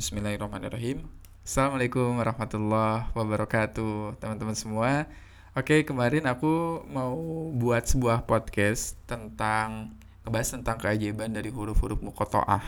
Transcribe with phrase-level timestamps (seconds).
[0.00, 1.04] Bismillahirrahmanirrahim.
[1.44, 5.04] Assalamualaikum warahmatullahi wabarakatuh Teman-teman semua.
[5.52, 7.20] Oke kemarin aku mau
[7.52, 9.92] buat sebuah podcast Tentang
[10.24, 12.64] Ngebahas tentang keajaiban dari huruf-huruf mukoto'ah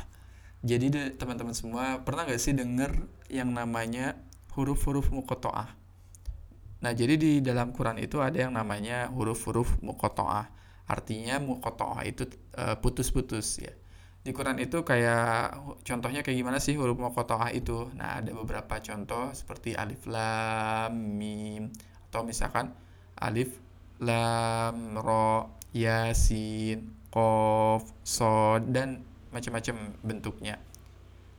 [0.60, 2.92] Jadi teman-teman semua Pernah gak sih denger
[3.32, 4.20] yang namanya
[4.52, 5.72] Huruf-huruf mukoto'ah
[6.84, 10.52] Nah jadi di dalam Quran itu ada yang namanya huruf-huruf mukoto'ah
[10.84, 12.28] Artinya mukoto'ah itu
[12.60, 13.72] eh, putus-putus ya
[14.22, 17.90] di Quran itu kayak contohnya kayak gimana sih huruf muqatta'ah itu?
[17.98, 21.74] Nah, ada beberapa contoh seperti alif lam mim
[22.06, 22.70] atau misalkan
[23.18, 23.58] alif
[23.98, 29.02] lam ro yasin qaf sod dan
[29.34, 30.62] macam-macam bentuknya.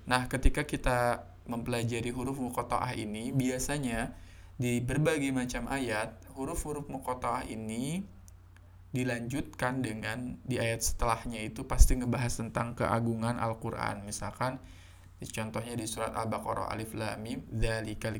[0.04, 4.12] Nah, ketika kita mempelajari huruf muqatta'ah ini biasanya
[4.60, 8.04] di berbagai macam ayat huruf-huruf muqatta'ah ini
[8.94, 14.06] dilanjutkan dengan di ayat setelahnya itu pasti ngebahas tentang keagungan Al-Qur'an.
[14.06, 14.62] Misalkan
[15.18, 17.42] contohnya di surat Al-Baqarah Alif Lam Mim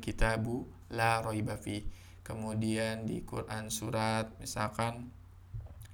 [0.02, 1.86] kitabu la raiba fi.
[2.26, 5.14] Kemudian di Quran surat misalkan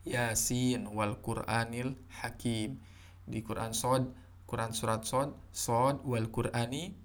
[0.07, 2.79] Yasin wal Qur'anil Hakim.
[3.29, 4.09] Di Quran Sod,
[4.47, 6.95] Quran surat Sod, Sod wal Qur'ani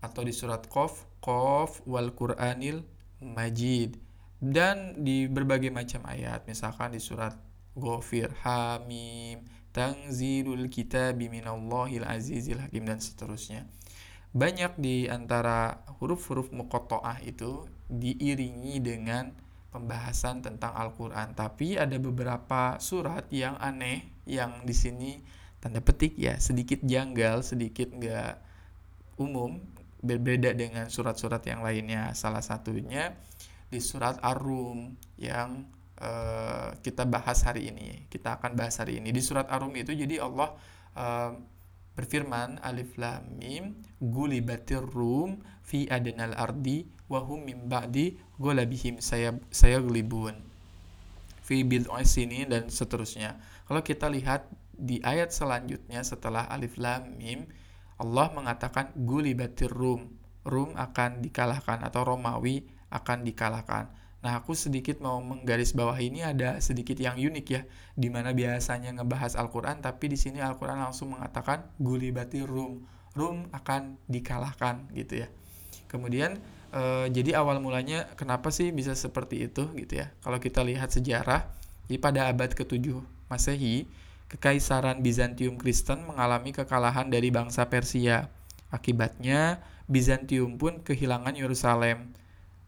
[0.00, 2.86] atau di surat Qaf, Qaf wal Qur'anil
[3.20, 4.03] Majid
[4.42, 7.34] dan di berbagai macam ayat misalkan di surat
[7.74, 9.42] Ghafir Hamim
[9.74, 13.66] Tangzilul Kitab Minallahil Azizil Hakim dan seterusnya.
[14.30, 19.34] Banyak di antara huruf-huruf muqatta'ah itu diiringi dengan
[19.74, 21.34] pembahasan tentang Al-Qur'an.
[21.34, 25.18] Tapi ada beberapa surat yang aneh yang di sini
[25.58, 28.36] tanda petik ya sedikit janggal sedikit nggak
[29.18, 29.58] umum
[30.04, 32.14] berbeda dengan surat-surat yang lainnya.
[32.14, 33.18] Salah satunya
[33.74, 35.66] di surat Ar-Rum yang
[35.98, 38.06] uh, kita bahas hari ini.
[38.06, 39.10] Kita akan bahas hari ini.
[39.10, 40.54] Di surat Ar-Rum itu jadi Allah
[40.94, 41.34] uh,
[41.94, 49.78] berfirman alif lam mim gulibatir rum fi adnal ardi wa hum ba'di gulabihim saya saya
[49.78, 50.34] gelibun
[51.46, 53.38] fi bil sini dan seterusnya.
[53.70, 57.46] Kalau kita lihat di ayat selanjutnya setelah alif lam mim
[57.94, 60.18] Allah mengatakan gulibatir rum.
[60.44, 63.90] Rum akan dikalahkan atau Romawi akan dikalahkan.
[64.24, 68.96] Nah, aku sedikit mau menggaris bawah ini ada sedikit yang unik ya, di mana biasanya
[68.96, 72.80] ngebahas Al-Quran, tapi di sini Al-Quran langsung mengatakan gulibati rum,
[73.12, 75.28] rum akan dikalahkan gitu ya.
[75.92, 76.40] Kemudian
[76.72, 80.08] e, jadi awal mulanya kenapa sih bisa seperti itu gitu ya?
[80.24, 81.44] Kalau kita lihat sejarah,
[81.84, 83.84] di pada abad ke-7 Masehi,
[84.32, 88.32] Kekaisaran Bizantium Kristen mengalami kekalahan dari bangsa Persia.
[88.72, 92.16] Akibatnya, Bizantium pun kehilangan Yerusalem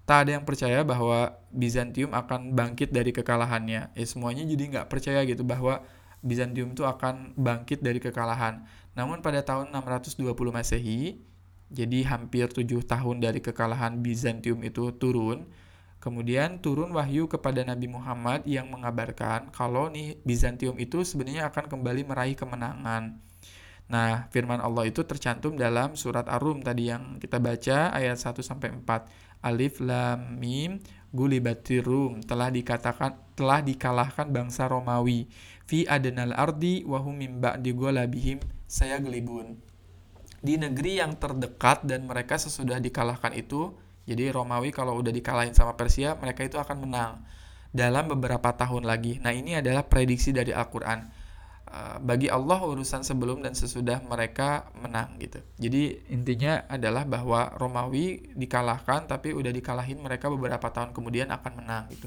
[0.07, 3.91] tak ada yang percaya bahwa Bizantium akan bangkit dari kekalahannya.
[3.91, 5.83] Ya semuanya jadi nggak percaya gitu bahwa
[6.23, 8.63] Bizantium itu akan bangkit dari kekalahan.
[8.95, 11.21] Namun pada tahun 620 Masehi,
[11.69, 15.51] jadi hampir tujuh tahun dari kekalahan Bizantium itu turun,
[15.99, 22.07] kemudian turun wahyu kepada Nabi Muhammad yang mengabarkan kalau nih Bizantium itu sebenarnya akan kembali
[22.07, 23.19] meraih kemenangan.
[23.87, 28.75] Nah, firman Allah itu tercantum dalam surat Ar-Rum tadi yang kita baca ayat 1 sampai
[28.75, 30.83] 4 alif lam mim
[31.15, 35.31] gulibatir rum telah dikatakan telah dikalahkan bangsa Romawi.
[35.67, 39.59] Fi adenal ardi wahum mim ba'di ghalabihim saya gelibun.
[40.43, 43.75] Di negeri yang terdekat dan mereka sesudah dikalahkan itu
[44.07, 47.23] jadi Romawi kalau udah dikalahin sama Persia mereka itu akan menang
[47.75, 49.19] dalam beberapa tahun lagi.
[49.23, 51.07] Nah ini adalah prediksi dari Al-Qur'an
[51.67, 55.43] Eh, bagi Allah urusan sebelum dan sesudah mereka menang gitu.
[55.59, 61.91] Jadi intinya adalah bahwa Romawi dikalahkan tapi udah dikalahin mereka beberapa tahun kemudian akan menang
[61.91, 62.07] gitu.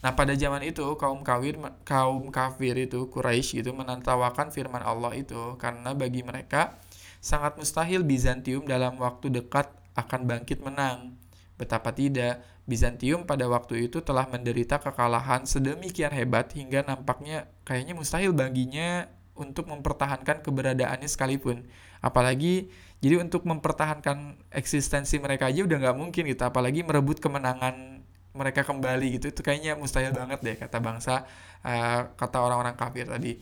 [0.00, 5.36] Nah, pada zaman itu kaum kafir kaum kafir itu Quraisy gitu menantawakan firman Allah itu
[5.60, 6.80] karena bagi mereka
[7.20, 9.68] sangat mustahil Bizantium dalam waktu dekat
[10.00, 11.20] akan bangkit menang.
[11.60, 18.32] Betapa tidak Bizantium pada waktu itu telah menderita kekalahan sedemikian hebat hingga nampaknya kayaknya mustahil
[18.32, 19.04] baginya
[19.36, 21.68] untuk mempertahankan keberadaannya sekalipun.
[22.00, 22.72] Apalagi
[23.04, 26.42] jadi untuk mempertahankan eksistensi mereka aja udah nggak mungkin gitu.
[26.48, 28.00] Apalagi merebut kemenangan
[28.34, 31.22] mereka kembali gitu itu kayaknya mustahil banget deh kata bangsa
[31.62, 33.36] uh, kata orang-orang kafir tadi.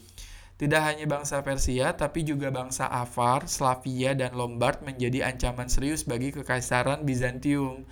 [0.63, 6.31] Tidak hanya bangsa Persia, tapi juga bangsa Avar, Slavia, dan Lombard menjadi ancaman serius bagi
[6.31, 7.83] kekaisaran Bizantium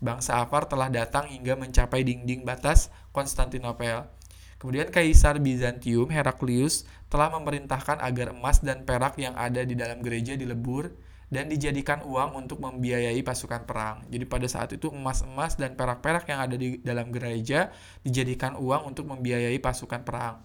[0.00, 4.08] bangsa Avar telah datang hingga mencapai dinding batas Konstantinopel.
[4.60, 10.36] Kemudian Kaisar Bizantium Heraklius telah memerintahkan agar emas dan perak yang ada di dalam gereja
[10.36, 10.92] dilebur
[11.30, 14.04] dan dijadikan uang untuk membiayai pasukan perang.
[14.10, 17.70] Jadi pada saat itu emas-emas dan perak-perak yang ada di dalam gereja
[18.02, 20.42] dijadikan uang untuk membiayai pasukan perang.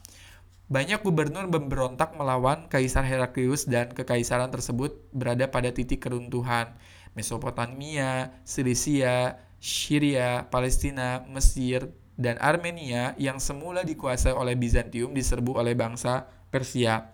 [0.66, 6.74] Banyak gubernur memberontak melawan Kaisar Heraklius dan kekaisaran tersebut berada pada titik keruntuhan.
[7.15, 16.27] Mesopotamia, Silisia, Syria, Palestina, Mesir, dan Armenia yang semula dikuasai oleh Bizantium diserbu oleh bangsa
[16.51, 17.12] Persia.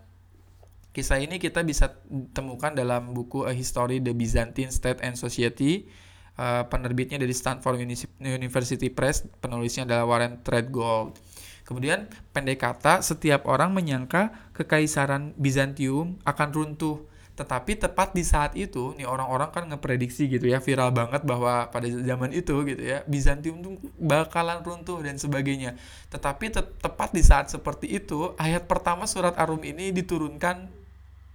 [0.92, 1.90] Kisah ini kita bisa
[2.36, 5.88] temukan dalam buku A History the Byzantine State and Society.
[6.32, 7.84] Uh, penerbitnya dari Stanford
[8.24, 11.20] University Press, penulisnya adalah Warren Treadgold.
[11.64, 17.04] Kemudian pendek kata, setiap orang menyangka kekaisaran Bizantium akan runtuh.
[17.32, 21.88] Tetapi tepat di saat itu, nih orang-orang kan ngeprediksi gitu ya, viral banget bahwa pada
[21.88, 25.74] zaman itu gitu ya, Bizantium tuh bakalan runtuh dan sebagainya.
[26.12, 30.68] Tetapi te tepat di saat seperti itu, ayat pertama surat Ar-Rum ini diturunkan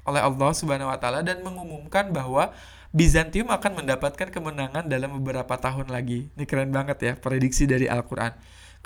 [0.05, 2.53] oleh Allah Subhanahu wa taala dan mengumumkan bahwa
[2.93, 6.29] Bizantium akan mendapatkan kemenangan dalam beberapa tahun lagi.
[6.37, 8.31] Ini keren banget ya, prediksi dari Al-Qur'an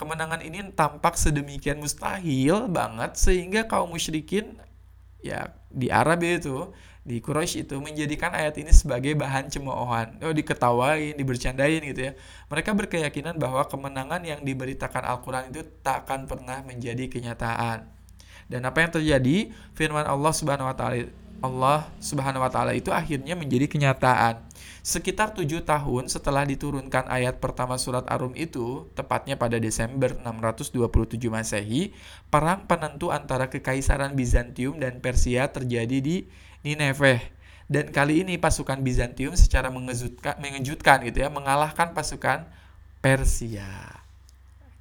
[0.01, 4.57] kemenangan ini tampak sedemikian mustahil banget sehingga kaum musyrikin
[5.21, 10.21] ya di Arab itu di Quraisy itu menjadikan ayat ini sebagai bahan cemoohan.
[10.21, 12.13] Oh, diketawain, dibercandain gitu ya.
[12.45, 17.89] Mereka berkeyakinan bahwa kemenangan yang diberitakan Al-Qur'an itu tak akan pernah menjadi kenyataan.
[18.45, 19.49] Dan apa yang terjadi?
[19.73, 21.09] Firman Allah Subhanahu wa taala
[21.41, 24.45] Allah Subhanahu wa taala itu akhirnya menjadi kenyataan.
[24.81, 31.93] Sekitar tujuh tahun setelah diturunkan ayat pertama surat Arum itu, tepatnya pada Desember 627 Masehi,
[32.33, 36.25] perang penentu antara Kekaisaran Bizantium dan Persia terjadi di
[36.65, 37.21] Nineveh.
[37.69, 42.49] Dan kali ini pasukan Bizantium secara mengejutkan, mengejutkan gitu ya, mengalahkan pasukan
[43.05, 44.01] Persia.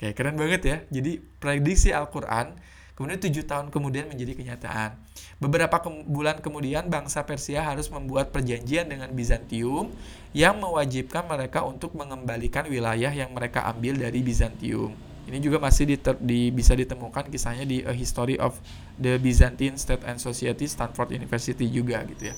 [0.01, 0.77] Oke, keren banget ya.
[0.89, 2.57] Jadi prediksi Al-Quran
[3.01, 4.93] Kemudian tujuh tahun kemudian menjadi kenyataan.
[5.41, 9.89] Beberapa ke bulan kemudian bangsa Persia harus membuat perjanjian dengan Bizantium
[10.37, 14.93] yang mewajibkan mereka untuk mengembalikan wilayah yang mereka ambil dari Bizantium.
[15.25, 18.61] Ini juga masih diter, di, bisa ditemukan kisahnya di A History of
[19.01, 22.37] the Byzantine State and Society Stanford University juga gitu ya.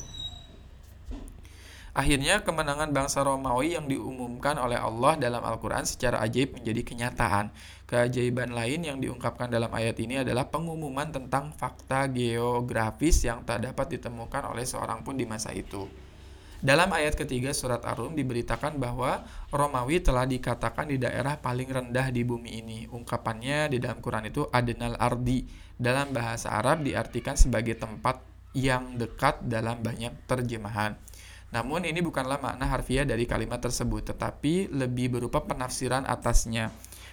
[1.92, 7.52] Akhirnya kemenangan bangsa Romawi yang diumumkan oleh Allah dalam Al-Quran secara ajaib menjadi kenyataan.
[7.84, 14.00] Keajaiban lain yang diungkapkan dalam ayat ini adalah pengumuman tentang fakta geografis yang tak dapat
[14.00, 15.84] ditemukan oleh seorang pun di masa itu.
[16.64, 22.24] Dalam ayat ketiga surat Ar-Rum diberitakan bahwa Romawi telah dikatakan di daerah paling rendah di
[22.24, 22.78] bumi ini.
[22.88, 25.44] Ungkapannya di dalam Quran itu Adenal Ardi.
[25.76, 28.24] Dalam bahasa Arab diartikan sebagai tempat
[28.56, 30.96] yang dekat dalam banyak terjemahan.
[31.52, 36.72] Namun ini bukanlah makna harfiah dari kalimat tersebut, tetapi lebih berupa penafsiran atasnya.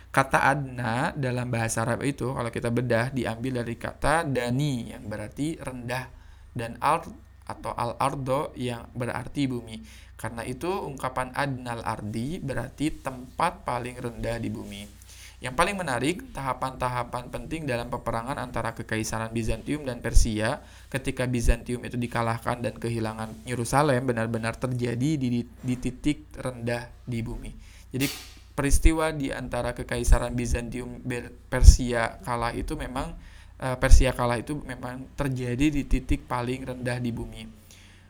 [0.09, 5.53] Kata adna dalam bahasa Arab itu kalau kita bedah diambil dari kata dani yang berarti
[5.61, 6.09] rendah
[6.49, 7.13] dan ard
[7.45, 9.77] atau al ardo yang berarti bumi.
[10.17, 14.98] Karena itu ungkapan adnal ardi berarti tempat paling rendah di bumi.
[15.39, 20.59] Yang paling menarik, tahapan-tahapan penting dalam peperangan antara Kekaisaran Bizantium dan Persia
[20.91, 27.55] ketika Bizantium itu dikalahkan dan kehilangan Yerusalem benar-benar terjadi di, di titik rendah di bumi.
[27.95, 28.11] Jadi
[28.51, 31.07] peristiwa di antara Kekaisaran Bizantium
[31.47, 33.15] Persia kala itu memang
[33.63, 37.47] eh, Persia kala itu memang terjadi di titik paling rendah di bumi.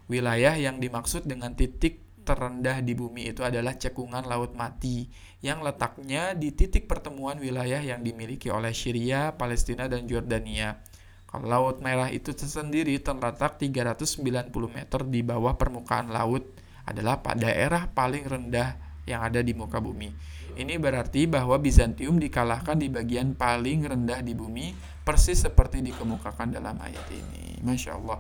[0.10, 6.36] Wilayah yang dimaksud dengan titik terendah di bumi itu adalah cekungan Laut Mati yang letaknya
[6.36, 10.84] di titik pertemuan wilayah yang dimiliki oleh Syria, Palestina, dan Jordania.
[11.30, 16.42] Kalau Laut Merah itu sendiri terletak 390 meter di bawah permukaan laut
[16.90, 20.10] adalah daerah paling rendah yang ada di muka bumi.
[20.58, 24.74] Ini berarti bahwa Bizantium dikalahkan di bagian paling rendah di bumi,
[25.06, 27.62] persis seperti dikemukakan dalam ayat ini.
[27.62, 28.20] Masya Allah.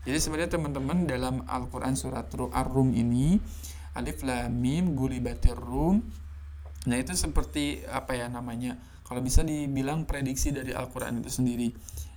[0.00, 3.36] Jadi sebenarnya teman-teman dalam Al-Quran surat Ar-Rum ini
[3.96, 6.00] Alif Lam Mim Gulibatir Rum.
[6.88, 11.68] Nah itu seperti apa ya namanya Kalau bisa dibilang prediksi dari Al-Quran itu sendiri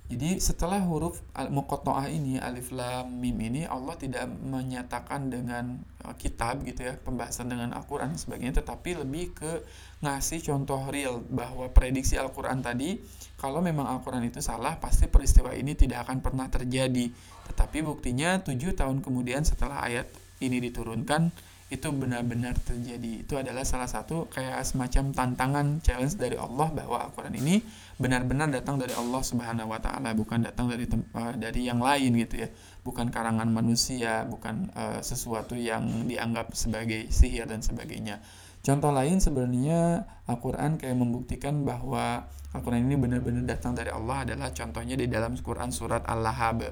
[0.04, 6.60] jadi setelah huruf muqatta'ah ini alif lam mim ini Allah tidak menyatakan dengan uh, kitab
[6.68, 9.64] gitu ya, pembahasan dengan Al-Qur'an sebagainya tetapi lebih ke
[10.04, 13.00] ngasih contoh real bahwa prediksi Al-Qur'an tadi
[13.40, 17.08] kalau memang Al-Qur'an itu salah pasti peristiwa ini tidak akan pernah terjadi.
[17.48, 20.08] Tetapi buktinya tujuh tahun kemudian setelah ayat
[20.44, 21.32] ini diturunkan
[21.74, 23.26] itu benar-benar terjadi.
[23.26, 27.58] Itu adalah salah satu kayak semacam tantangan challenge dari Allah bahwa Al-Qur'an ini
[27.98, 32.46] benar-benar datang dari Allah Subhanahu wa taala, bukan datang dari uh, dari yang lain gitu
[32.46, 32.48] ya.
[32.86, 38.22] Bukan karangan manusia, bukan uh, sesuatu yang dianggap sebagai sihir dan sebagainya.
[38.64, 42.24] Contoh lain sebenarnya Al-Qur'an kayak membuktikan bahwa
[42.56, 46.64] Al-Qur'an ini benar-benar datang dari Allah adalah contohnya di dalam Quran surat Al-Lahab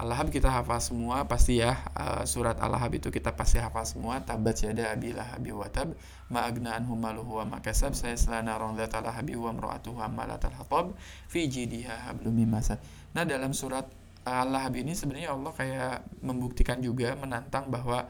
[0.00, 1.76] Al-Lahab kita hafal semua pasti ya.
[1.92, 4.24] Uh, surat Al-Lahab itu kita pasti hafal semua.
[4.24, 5.92] Tabat yada abi lahabi wa tab.
[6.32, 10.96] Ma agna anhu maluhu wa makasab saya selana rondat lahabi wa mra'atuhu ammalatal hatab
[11.28, 12.80] fi jidiha hablum masad.
[13.12, 13.92] Nah dalam surat
[14.24, 18.08] Al-Lahab ini sebenarnya Allah kayak membuktikan juga menantang bahwa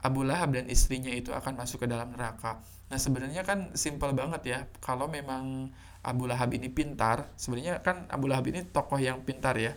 [0.00, 2.64] Abu Lahab dan istrinya itu akan masuk ke dalam neraka.
[2.88, 4.58] Nah sebenarnya kan simpel banget ya.
[4.80, 5.68] Kalau memang
[6.00, 9.76] Abu Lahab ini pintar sebenarnya kan Abu Lahab ini tokoh yang pintar ya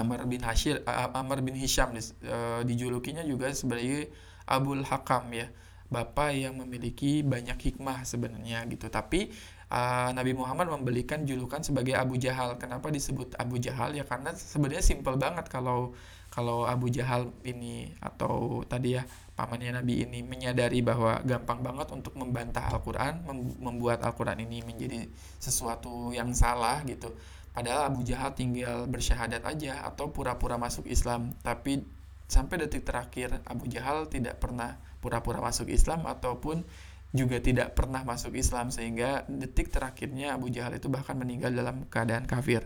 [0.00, 4.08] Amr bin Hashir Amr bin Hisham uh, dijulukinya juga sebagai
[4.48, 5.48] Abul Hakam ya.
[5.92, 8.88] Bapak yang memiliki banyak hikmah sebenarnya gitu.
[8.88, 9.28] Tapi
[9.68, 12.56] uh, Nabi Muhammad memberikan julukan sebagai Abu Jahal.
[12.56, 13.92] Kenapa disebut Abu Jahal?
[13.92, 15.92] Ya karena sebenarnya simpel banget kalau
[16.32, 19.04] kalau Abu Jahal ini atau tadi ya
[19.36, 23.20] pamannya Nabi ini menyadari bahwa gampang banget untuk membantah Al-Quran
[23.60, 25.04] membuat Al-Quran ini menjadi
[25.36, 27.12] sesuatu yang salah gitu
[27.52, 31.36] Padahal Abu Jahal tinggal bersyahadat aja atau pura-pura masuk Islam.
[31.44, 31.84] Tapi
[32.24, 36.64] sampai detik terakhir Abu Jahal tidak pernah pura-pura masuk Islam ataupun
[37.12, 42.24] juga tidak pernah masuk Islam sehingga detik terakhirnya Abu Jahal itu bahkan meninggal dalam keadaan
[42.24, 42.64] kafir.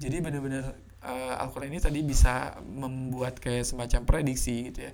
[0.00, 0.72] Jadi benar-benar
[1.04, 4.92] uh, Al-Quran ini tadi bisa membuat kayak semacam prediksi gitu ya,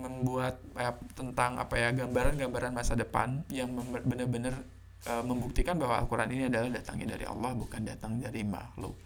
[0.00, 3.76] membuat uh, tentang apa ya gambaran-gambaran masa depan yang
[4.08, 4.56] benar-benar
[5.04, 8.96] e, membuktikan bahwa Al-Quran ini adalah datangnya dari Allah bukan datang dari makhluk.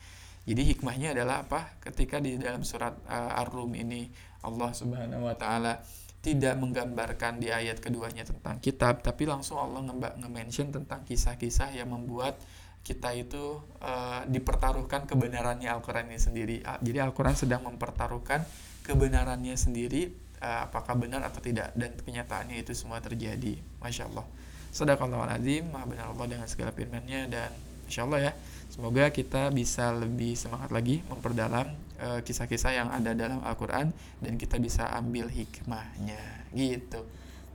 [0.45, 1.81] Jadi hikmahnya adalah apa?
[1.81, 4.13] Ketika di dalam surat uh, Ar-Rum ini
[4.45, 5.81] Allah Subhanahu wa taala
[6.21, 9.85] tidak menggambarkan di ayat keduanya tentang kitab, tapi langsung Allah
[10.21, 12.37] nge-mention tentang kisah-kisah yang membuat
[12.85, 16.57] kita itu uh, dipertaruhkan kebenarannya Al-Quran ini sendiri.
[16.61, 18.45] Jadi Al-Quran sedang mempertaruhkan
[18.85, 20.13] kebenarannya sendiri,
[20.45, 23.57] apakah benar atau tidak, dan kenyataannya itu semua terjadi.
[23.81, 24.29] Masya Allah.
[24.75, 25.31] Sadaqallahul
[25.71, 27.55] maha benar Allah dengan segala firman-Nya dan
[27.87, 28.33] insya Allah ya,
[28.75, 31.71] semoga kita bisa lebih semangat lagi memperdalam
[32.03, 37.07] eh, kisah-kisah yang ada dalam Al-Qur'an dan kita bisa ambil hikmahnya gitu.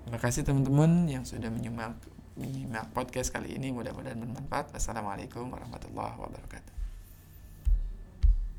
[0.07, 4.71] Terima kasih teman-teman yang sudah menyimak podcast kali ini mudah-mudahan bermanfaat.
[4.71, 6.78] Assalamualaikum warahmatullahi wabarakatuh.